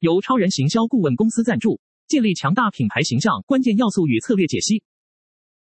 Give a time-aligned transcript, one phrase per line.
[0.00, 4.82] 由超人行销顾问公司赞助，建立强大品牌形象关键要素与策略解析。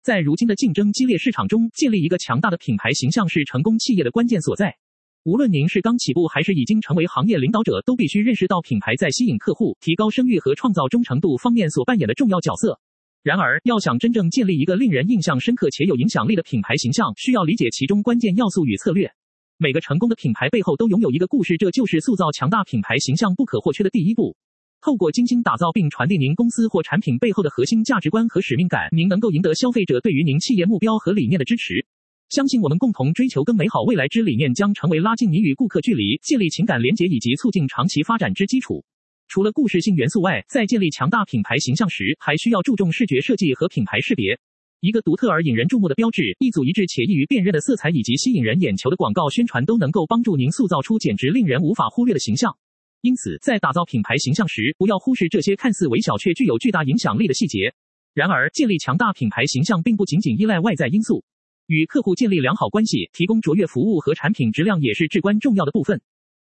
[0.02, 4.76] 在如今的竞争激烈市场中，建立一个强大的品牌形象是成功企业的关键所在。
[5.24, 12.80] 无论您是刚起步还是已经成为行业领导者，都必须认识到品牌在吸引客户、提高声誉和创造忠诚度方面所扮演的重要角色。
[13.22, 19.12] 然而，要想真正建立一个令人印象深刻且有影响力的品牌形象，需要理解其中关键要素与策略。
[19.60, 24.38] 每个成功的品牌背后都拥有一个故事，这就是塑造强大品牌形象不可或缺的第一步。
[24.82, 31.84] 透过精心打造并传递您公司或产品背后的核心价值观和使命感，您能够赢得消费者对于您企业目标和理念的支持。
[32.30, 38.86] 相信我们共同追求更美好未来之理念，将成为拉近你与顾客距离、建立情感连结以及促进长期发展之基础。
[39.28, 44.38] 除了故事性元素外，在建立强大品牌形象时，还需要注重视觉设计和品牌识别。
[44.80, 52.56] 一个独特而引人注目的标志，一组一致且易于辨认的色彩，以及吸引人眼球的广告宣传，都能够帮助您塑造出简直令人无法忽略的形象。
[53.02, 57.74] 因此，在打造品牌形象时，不要忽视这些看似微小却具有巨大影响力的细节。
[58.14, 61.24] 然而，建立强大品牌形象并不仅仅依赖外在因素。
[61.66, 66.00] 与客户建立良好关系，提供卓越服务和产品质量也是至关重要的部分。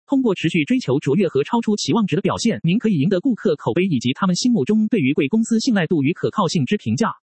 [0.07, 7.13] 通过持续追求卓越和超出期望值的表现，您可以赢得顾客口碑以及他们心目中对于贵公司信赖度与可靠性之评价。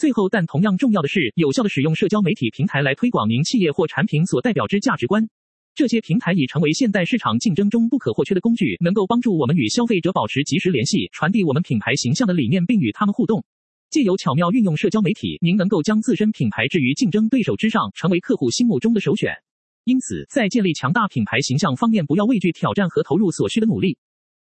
[0.00, 5.28] 最后，但同样重要的是，有效地使用社交媒体平台来推广您企业或产品所代表之价值观。
[5.74, 13.44] 这些平台已成为现代市场竞争中不可或缺的工具，能够帮助我们与消费者保持及时联系，传递我们品牌形象的理念，并与他们互动。
[13.90, 19.34] 借由巧妙运用社交媒体，您能够将自身品牌置于竞争对手之上，成为客户心目中的首选。
[19.84, 23.98] 因此，在建立强大品牌形象方面，不要畏惧挑战和投入所需的努力。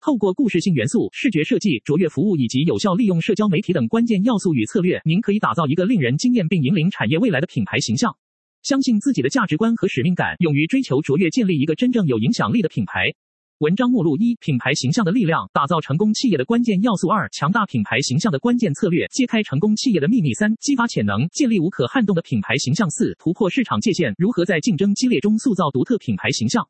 [0.08, 8.16] 透过故事性元素、视觉设计、卓越服务以及有效利用社交媒体等关键要素与策略，您可以打造一个令人惊艳并引领产业未来的品牌形象。
[8.64, 13.14] 相信自己的价值观和使命感，勇于追求卓越，建立一个真正有影响力的品牌。
[13.58, 26.64] 文章目录：一、品牌形象的力量，打造成功企业的关键要素；二、强大品牌形象的关键策略，揭开成功企业的秘密；三、激发潜能，建立无可撼动的品牌形象；四、突破市场界限，如何在竞争激烈中塑造独特品牌形象；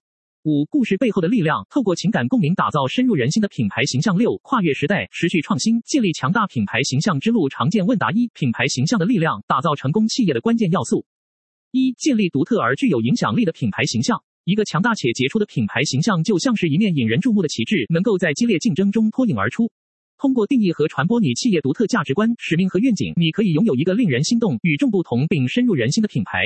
[0.48, 7.50] 五、故事背后的力量，透过情感共鸣打造深入人心的品牌形象；六、跨越时代，持续创新，建立强大品牌形象之路。
[7.50, 11.06] 常见问答：一、品牌形象的力量，打造成功企业的关键要素。
[11.72, 14.24] 一、建立独特而具有影响力的品牌形象。
[14.46, 19.70] 一个强大且杰出的品牌形象就像是一面引人注目的旗帜，能够在激烈竞争中脱颖而出。
[20.18, 26.40] 通过定义和传播你企业独特价值观、使命和愿景，你可以拥有一个令人心动、与众不同并深入人心的品牌。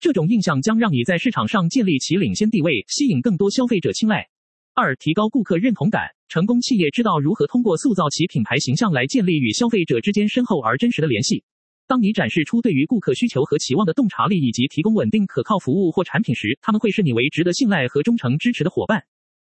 [0.00, 4.28] 这种印象将让你在市场上建立起领先地位，吸引更多消费者青睐。
[4.72, 6.02] 二、提高顾客认同感。
[6.28, 11.42] 成功企业知道如何通过塑造其品牌形象来建立与消费者之间深厚而真实的联系。
[11.86, 19.02] 当你展示出对于顾客需求和期望的洞察力，以及提供稳定可靠服务或产品时，他们会视你为值得信赖和忠诚支持的伙伴。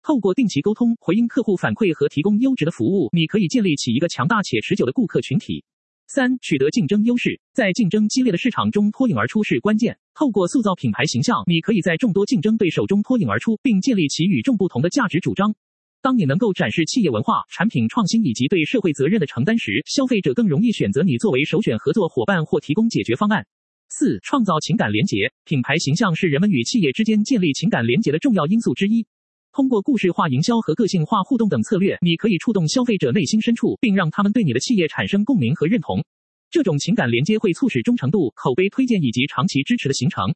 [0.02, 5.64] 透过定期沟通、回应客户反馈和提供优质的服务，你可以建立起一个强大且持久的顾客群体。
[6.10, 9.98] 三、取得竞争优势，在竞争激烈的市场中脱颖而出是关键。
[10.14, 15.54] 透过塑造品牌形象，你可以在众多竞争对手中脱颖而出，并建立起与众不同的价值主张。
[16.00, 23.44] 当你能够展示企业文化、产品创新以及对社会责任的承担时，消费者更容易选择你作为首选合作伙伴或提供解决方案。
[23.90, 29.06] 四、创造情感连结，品牌形象是人们与企业之间建立情感连结的重要因素之一。
[29.52, 36.04] 通过故事化营销和个性化互动等策略，你可以触动消费者内心深处，并让他们对你的企业产生共鸣和认同。
[36.50, 40.32] 这种情感连接会促使忠诚度、口碑推荐以及长期支持的形成。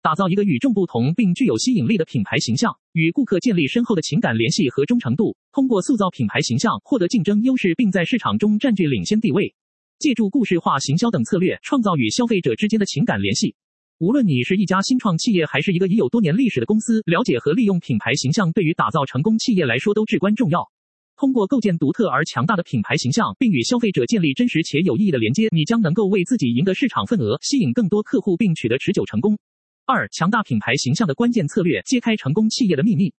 [0.00, 9.54] 打造一个与众不同并具有吸引力的品牌形象，与顾客建立深厚的情感联系和忠诚度，通过塑造品牌形象获得竞争优势，并在市场中占据领先地位。
[9.98, 13.54] 借助故事化行销等策略，创造与消费者之间的情感联系。
[13.98, 20.68] 无论你是一家新创企业，还是一个已有多年历史的公司，了解和利用品牌形象对于打造成功企业来说都至关重要。
[21.16, 29.38] 通过构建独特而强大的品牌形象，并与消费者建立真实且有意义的连接，你将能够为自己赢得市场份额，吸引更多客户，并取得持久成功。
[29.86, 33.12] 二、强大品牌形象的关键策略，揭开成功企业的秘密。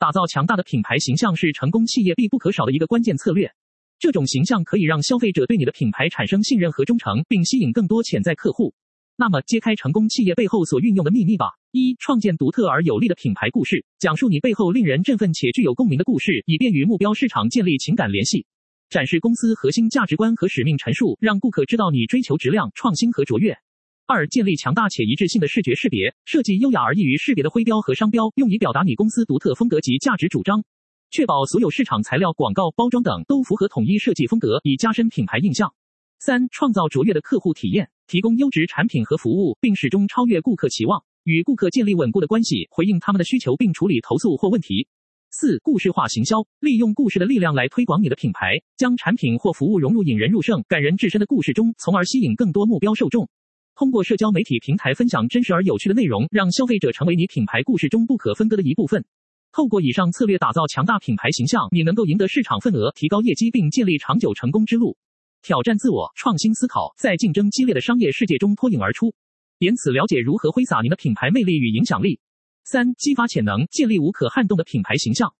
[0.00, 3.52] 打造强大的品牌形象是成功企业必不可少的一个关键策略。
[4.00, 8.74] 这种形象可以让消费者对你的品牌产生信任和忠诚，并吸引更多潜在客户。
[9.20, 11.46] 那么，揭开成功企业背后所运用的秘密吧。
[11.72, 18.46] 一、创建独特而有力的品牌故事，讲述你背后令人振奋且具有共鸣的故事，以便与目标市场建立情感联系。
[18.88, 23.58] 展示公司核心价值观和使命陈述，让顾客知道你追求质量、创新和卓越。
[24.06, 30.62] 二、建立强大且一致性的视觉识别，设计优雅而易于识别的徽标和商标，用以表达你公司独特风格及价值主张，
[31.10, 35.74] 确保所有市场材料、广告、包装等都符合统一设计风格，以加深品牌印象。
[36.20, 44.88] 三、创造卓越的客户体验，提供优质产品和服务，并始终超越顾客期望，与顾客建立稳固的关系，回应他们的需求并处理投诉或问题。
[45.30, 53.28] 四、故事化行销，利用故事的力量来推广你的品牌，将产品或服务融入引人入胜、感人至深的故事中，从而吸引更多目标受众。
[53.74, 59.04] 通过社交媒体平台分享真实而有趣的内容，让消费者成为你品牌故事中不可分割的一部分。
[59.52, 64.96] 透过以上策略打造强大品牌形象，你能够赢得市场份额，提高业绩，并建立长久成功之路。
[65.42, 69.14] 挑战自我，创新思考，在竞争激烈的商业世界中脱颖而出，
[69.58, 72.20] 点此了解如何挥洒您的品牌魅力与影响力。
[72.64, 75.32] 三、激发潜能，建立无可撼动的品牌形象。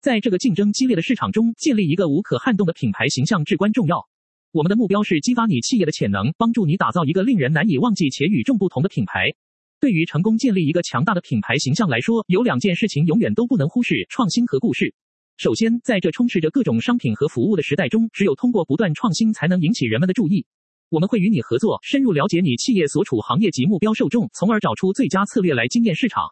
[0.00, 4.08] 在这个竞争激烈的市场中，建立一个无可撼动的品牌形象至关重要。
[4.52, 9.34] 我们的目标是激发你企业的潜能，帮助你打造一个令人难以忘记且与众不同的品牌。
[9.78, 14.94] 对于成功建立一个强大的品牌形象来说，有两件事情永远都不能忽视：创新和故事。
[15.36, 20.46] 首先，在这充斥着各种商品和服务的时代中，只有通过不断创新，才能引起人们的注意。
[20.88, 26.24] 我们会与你合作，深入了解你企业所处行业及目标受众，从而找出最佳策略来惊艳市场。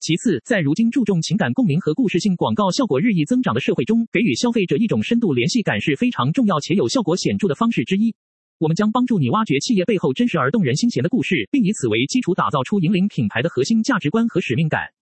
[0.00, 8.12] 其次，在如今注重情感共鸣和故事性广告效果日益增长的社会中，给予消费者一种深度联系感是非常重要且有效果显著的方式之一。
[8.58, 14.97] 我们将帮助你挖掘企业背后真实而动人心弦的故事，并以此为基础打造出引领品牌的核心价值观和使命感。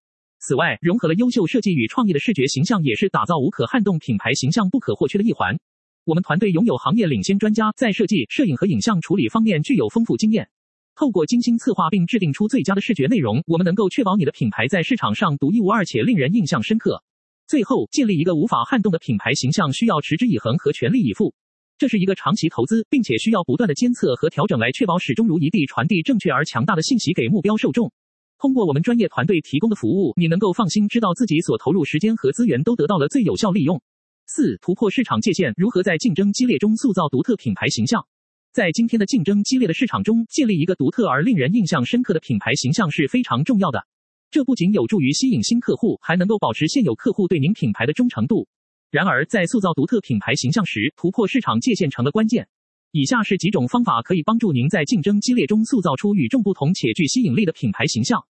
[0.46, 5.58] 此外，融合了优秀设计与创意的视觉形象，也是打造无可撼动品牌形象不可或缺的一环。
[6.04, 10.48] 我们团队拥有行业领先专家，在设计、摄影和影像处理方面具有丰富经验。
[10.94, 17.02] 透过精心策划并制定出最佳的视觉内容，我们能够确保你的品牌在市场上独一无二且令人印象深刻。
[17.48, 21.34] 最后，建立一个无法撼动的品牌形象需要持之以恒和全力以赴，
[21.76, 27.90] 这是一个长期投资，并且需要不断的监测和调整来确保始终如一地传递正确而强大的信息给目标受众。
[28.38, 33.80] 通过我们专业团队提供的服务，你能够放心知道自己所投入时间和资源都得到了最有效利用。
[34.26, 38.06] 四、突破市场界限，如何在竞争激烈中塑造独特品牌形象？
[38.52, 43.86] 在今天的竞争激烈的市场中，建立一个独特而令人印象深刻的品牌形象是非常重要的。
[44.30, 48.48] 这不仅有助于吸引新客户，还能够保持现有客户对您品牌的忠诚度。
[48.90, 52.48] 然而，在塑造独特品牌形象时，突破市场界限成了关键。
[52.92, 58.22] 以下是几种方法可以帮助您在竞争激烈中塑造出与众不同且具吸引力的品牌形象。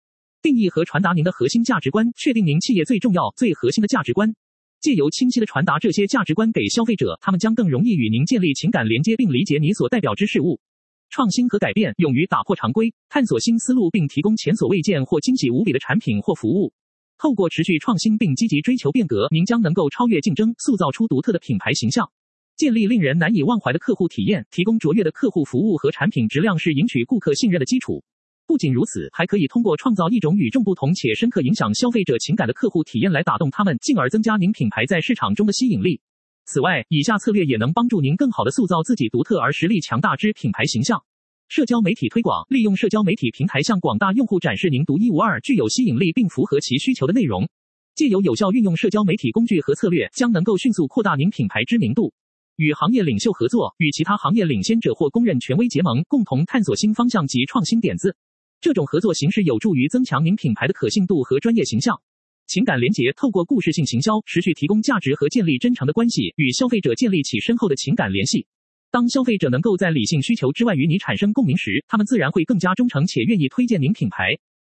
[0.42, 4.34] 定义和传达您的核心价值观，确定您企业最重要、最核心的价值观。
[4.80, 10.60] 借由清晰地传达这些价值观给消费者，他们将更容易与您建立情感连接，并理解你所代表之事物。
[11.08, 16.72] 创新和改变，勇于打破常规，探索新思路，并提供前所未见或惊喜无比的产品或服务。
[17.18, 22.10] 透过持续创新并积极追求变革，您将能够超越竞争，塑造出独特的品牌形象，
[22.56, 28.02] 建立令人难以忘怀的客户体验，提供卓越的客户服务和产品质量，是赢取顾客信任的基础。
[28.46, 36.00] 不仅如此，还可以通过创造一种与众不同且深刻影响消费者情感的客户体验来打动他们，进而增加您品牌在市场中的吸引力。
[36.46, 41.02] 此外，以下策略也能帮助您更好地塑造自己独特而实力强大之品牌形象。
[41.48, 47.46] 社交媒体推广，利用社交媒体平台向广大用户展示您独一无二、具有吸引力并符合其需求的内容。
[47.94, 52.12] 借由有效运用社交媒体工具和策略，将能够迅速扩大您品牌知名度。
[52.56, 58.16] 与行业领袖合作，与其他行业领先者或公认权威结盟，共同探索新方向及创新点子。
[58.62, 62.00] 这种合作形式有助于增强您品牌的可信度和专业形象。
[62.46, 68.46] 情感连结，透过故事性行销，持续提供价值和建立真诚的关系，与消费者建立起深厚的情感联系。
[68.90, 74.38] 当消费者能够在理性需求之外与你产生共鸣时，他们自然会更加忠诚且愿意推荐您品牌。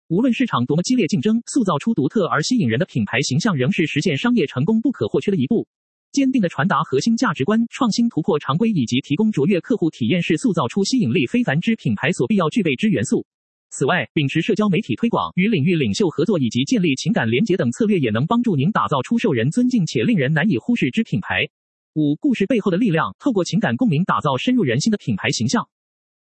[0.09, 5.67] 无论市场多么激烈竞争，塑造出独特而吸引人的品牌形象仍是实现商业成功不可或缺的一步。
[6.13, 13.27] 坚定地传达核心价值观，创新突破常规，以及提供卓越客户体验，是塑造出吸引力非凡之品牌所必要具备之元素。
[13.69, 21.49] 此外，秉持社交媒体推广、与领域领袖合作以及建立情感连结等策略，也能帮助您打造出受人尊敬且令人难以忽视之品牌。
[21.95, 25.69] 五、故事背后的力量，透过情感共鸣打造深入人心的品牌形象。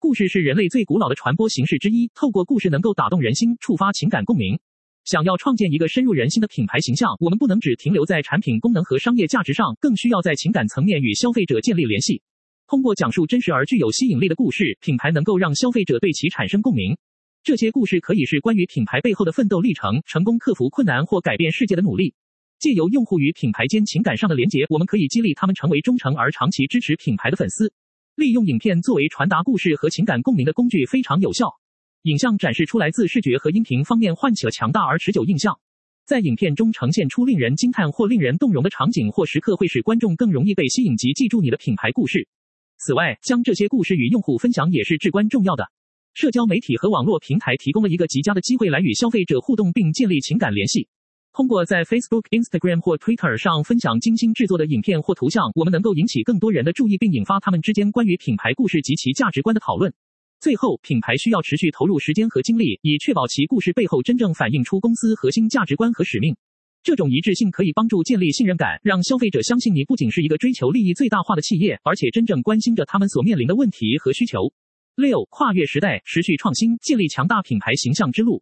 [0.00, 4.58] 故事是人类最古老的传播形式之一，透过故事能够打动人心，触发情感共鸣。
[5.08, 12.20] 想要创建一个深入人心的品牌形象，我们不能只停留在产品功能和商业价值上，更需要在情感层面与消费者建立联系。
[12.66, 16.94] 通过讲述真实而具有吸引力的故事，品牌能够让消费者对其产生共鸣。
[17.42, 22.14] 这些故事可以是关于品牌背后的奋斗历程、成功克服困难或改变世界的努力。
[22.58, 27.72] 借由用户与品牌间情感上的连结，我们可以激励他们成为忠诚而长期支持品牌的粉丝。
[28.14, 31.57] 利用影片作为传达故事和情感共鸣的工具非常有效。
[32.02, 35.58] 影像展示出来自视觉和音频方面唤起了强大而持久印象。
[36.06, 42.26] 在影片中呈现出令人惊叹或令人动容的场景或时刻，会使观众更容易被吸引及记住你的品牌故事。
[42.78, 45.66] 此外，将这些故事与用户分享也是至关重要的。
[46.14, 50.88] 社交媒体和网络平台提供了一个极佳的机会来与消费者互动并建立情感联系。
[51.32, 59.92] 通过在 Facebook、Instagram 或 Twitter 上分享精心制作的影片或图像，我们能够引起更多人的注意，并引发他们之间关于品牌故事及其价值观的讨论。
[60.40, 66.36] 最后，品牌需要持续投入时间和精力，以确保其故事背后真正反映出公司核心价值观和使命。
[66.84, 74.52] 这种一致性可以帮助建立信任感，让消费者相信你不仅是一个追求利益最大化的企业，而且真正关心着他们所面临的问题和需求。
[74.94, 78.40] 六、跨越时代，持续创新，建立强大品牌形象之路。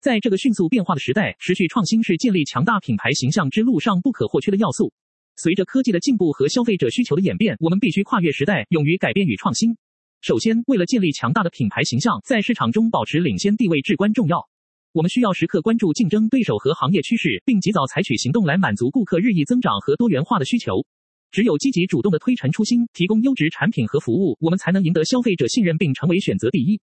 [0.00, 4.94] 在这个迅速变化的时代，持续创新是建立强大品牌形象之路上不可或缺的要素。
[5.36, 9.76] 随着科技的进步和消费者需求的演变，我们必须跨越时代，勇于改变与创新。
[10.20, 14.48] 首先，为了建立强大的品牌形象，在市场中保持领先地位至关重要。
[14.92, 20.84] 我们需要时刻关注竞争对手和行业趋势，并及早采取行动来满足顾客日益增长和多元化的需求。
[21.30, 26.80] 只有积极主动地推陈出新，提供优质产品和服务，我们才能赢得消费者信任并成为选择第一。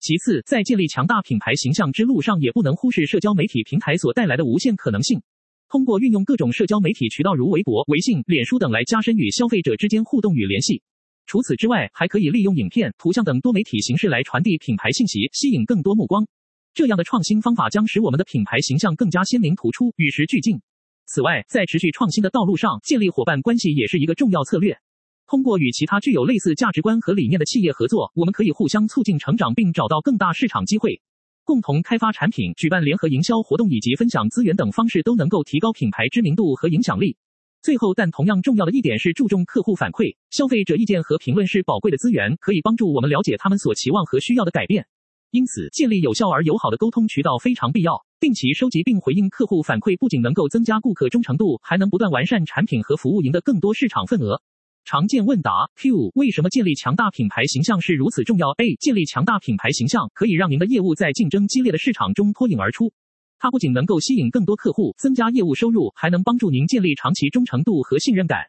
[0.00, 5.20] 其次，在建立强大品牌形象之路上，也不能忽视社交媒体平台所带来的无限可能性。
[5.68, 10.80] 通过运用各种社交媒体渠道，如微博、微信、脸书等来加深与消费者之间互动与联系。
[11.28, 16.26] 除此之外，还可以利用影片、图像等多媒体形式来传递品牌信息，吸引更多目光。
[16.72, 20.58] 这样的创新方法将使我们的品牌形象更加鲜明突出，与时俱进。
[21.04, 24.78] 此外，在持续创新的道路上，建立伙伴关系也是一个重要策略。
[25.26, 31.02] 通过与其他具有类似价值观和理念的企业合作，我们可以互相促进成长，并找到更大市场机会。
[31.44, 37.18] 共同开发产品、举办联合营销活动以及分享资源等方式，都能够提高品牌知名度和影响力。
[37.60, 40.16] 最后，但同样重要的一点是注重客户反馈。
[40.30, 44.86] 消费者意见和评论是宝贵的资源，可以帮助我们了解他们所期望和需要的改变。
[45.30, 48.04] 因此，建立有效而友好的沟通渠道非常必要。
[48.20, 54.40] 定期收集并回应客户反馈，不仅能够增加顾客忠诚度，还能不断完善产品和服务，赢得更多市场份额。
[54.84, 62.92] 常见问答 Q：为什么建立强大品牌形象是如此重要？A：建立强大品牌形象可以让您的业务在竞争激烈的市场中脱颖而出。
[63.38, 68.40] 它不仅能够吸引更多客户，增加业务收入，还能帮助您建立长期忠诚度和信任感。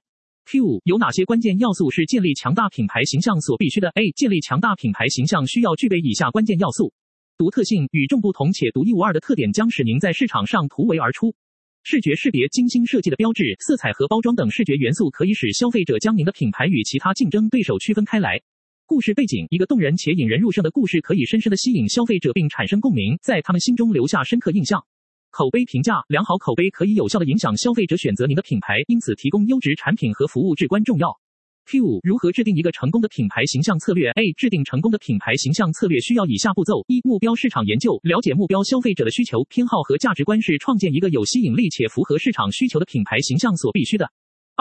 [0.45, 4.11] Q 有哪些关键要素是建立强大品牌形象所必须的？A.
[4.11, 6.91] 建立强大品牌形象需要具备以下关键要素：
[7.37, 11.35] 独特性，与众不同且独一无二的特点将使您在市场上突围而出。
[11.83, 18.41] 视觉识别，精心设计的标志、色彩和包装等视觉元素可以使消费者将您的品牌与其他竞争对手区分开来。
[18.89, 24.83] 故事背景，一个动人且引人入胜的故事可以深深地吸引消费者并产生共鸣，在他们心中留下深刻印象。
[25.29, 31.15] 口碑评价，良好口碑可以有效地影响消费者选择您的品牌，因此提供优质产品和服务至关重要。
[31.67, 44.09] Q 如何制定一个成功的品牌形象策略？A 制定成功的品牌形象策略需要以下步骤：一、目标市场研究，了解目标消费者的需求、偏好和价值观是创建一个有吸引力且符合市场需求的品牌形象所必须的。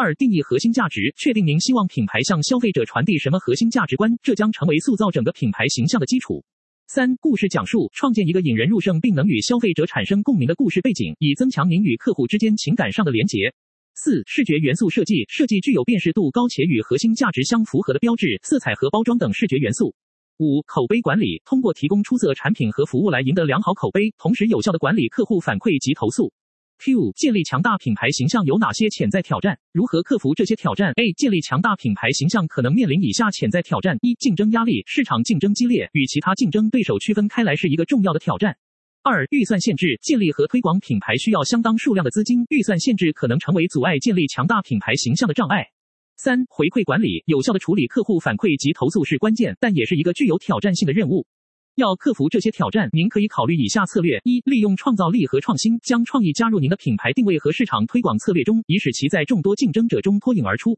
[0.00, 6.44] 二、定义核心价值，确定您希望品牌向消费者传递什么核心价值观，这将成为塑造整个品牌形象的基础。
[6.86, 13.52] 三、故事讲述，创建一个引人入胜并能与消费者产生共鸣的故事背景，以增强您与客户之间情感上的连结。
[13.96, 19.96] 四、视觉元素设计，设计具有辨识度高且与核心价值相符合的标志、色彩和包装等视觉元素。
[20.36, 26.32] 五、口碑管理，通过提供出色产品和服务来赢得良好口碑，同时有效地管理客户反馈及投诉。
[26.78, 29.58] Q 建立强大品牌形象有哪些潜在挑战？
[29.72, 38.56] 如何克服这些挑战？A 建立强大品牌形象可能面临以下潜在挑战：一、竞争压力，市场竞争激烈，与其他竞争对手区分开来是一个重要的挑战。
[39.02, 45.66] 二、预算限制，建立和推广品牌需要相当数量的资金，预算限制可能成为阻碍建立强大品牌形象的障碍。
[46.16, 51.26] 三、回馈管理，有效的处理客户反馈及投诉是关键，但也是一个具有挑战性的任务。
[51.78, 60.72] 要克服这些挑战，您可以考虑以下策略：一、利用创造力和创新，将创意加入您的品牌定位和市场推广策略中，以使其在众多竞争者中脱颖而出；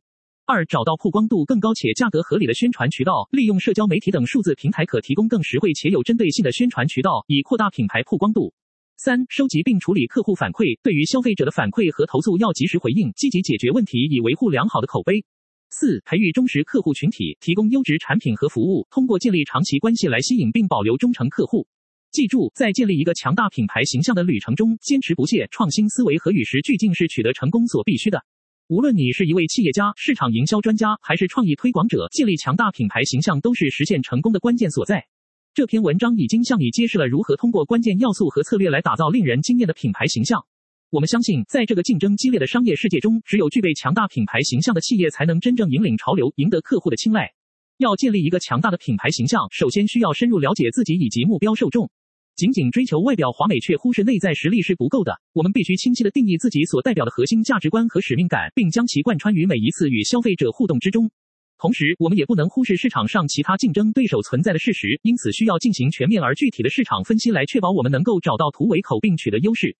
[0.45, 8.53] 二、找到曝光度更高且价格合理的宣传渠道，利用社交媒体等数字平台，可提供更实惠且有针对性的宣传渠道，以扩大品牌曝光度；
[8.99, 15.25] 三、收集并处理客户反馈，对于消费者的反馈和投诉要及时回应，积极解决问题，以维护良好的口碑。
[15.71, 21.69] 四、培育忠实客户群体，提供优质产品和服务，通过建立长期关系来吸引并保留忠诚客户。
[22.11, 28.25] 记住，在建立一个强大品牌形象的旅程中，坚持不懈、创新思维和与时俱进是取得成功所必须的。
[28.67, 35.07] 无论你是一位企业家、市场营销专家，还是创意推广者，建立强大品牌形象都是实现成功的关键所在。
[35.55, 40.45] 这篇文章已经向你揭示了如何通过关键要素和策略来打造令人惊艳的品牌形象。
[40.91, 47.31] 我们相信，在这个竞争激烈的商业世界中，只有具备强大品牌形象的企业，才能真正引领潮流，赢得客户的青睐。
[47.79, 51.89] 要建立一个强大的品牌形象，首先需要深入了解自己以及目标受众。
[52.35, 55.21] 仅仅追求外表华美却忽视内在实力是不够的。
[55.33, 61.09] 我们必须清晰地定义自己所代表的核心价值观和使命感，并将其贯穿于每一次与消费者互动之中。
[61.57, 69.77] 同时，我们也不能忽视市场上其他竞争对手存在的事实，因此需要进行全面而具体的市场分析，来确保我们能够找到突围口并取得优势。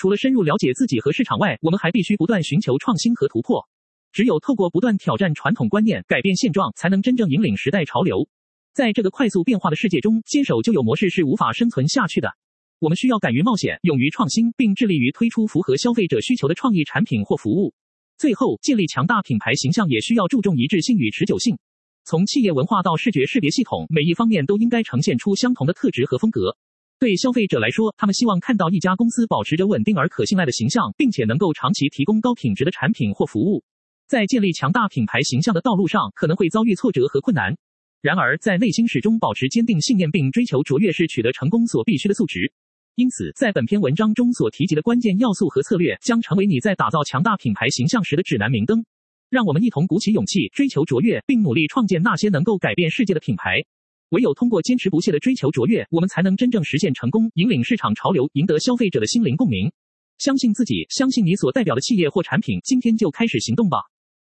[0.00, 3.68] 除了深入了解自己和市场外，我们还必须不断寻求创新和突破。
[4.12, 8.26] 只有透过不断挑战传统观念，改变现状，才能真正引领时代潮流。
[8.72, 12.32] 在这个快速变化的世界中，坚守旧有模式是无法生存下去的。
[12.78, 17.74] 我们需要敢于冒险，勇于创新，并致力于推出符合消费者需求的创意产品或服务。
[18.16, 21.58] 最后，建立强大品牌形象也需要注重一致性与持久性。
[22.04, 26.56] 从企业文化到视觉识别系统，每一方面都应该呈现出相同的特质和风格。
[27.00, 33.64] 对消费者来说，他们希望看到一家公司保持着稳定而可信赖的形象，并且能够长期提供高品质的产品或服务。
[34.06, 37.56] 在建立强大品牌形象的道路上，可能会遭遇挫折和困难。
[38.02, 42.52] 然而，在内心始终保持坚定信念并追求卓越，是取得成功所必须的素质。
[42.96, 48.84] 因此，在本篇文章中所提及的关键要素和策略，将成为你在打造强大品牌形象时的指南明灯。
[49.30, 53.64] 让我们一同鼓起勇气，追求卓越，并努力创建那些能够改变世界的品牌。
[54.10, 59.70] 唯有通过坚持不懈的追求卓越，我们才能真正实现成功，引领市场潮流，赢得消费者的心灵共鸣。
[60.18, 63.78] 相信自己，相信你所代表的企业或产品，今天就开始行动吧。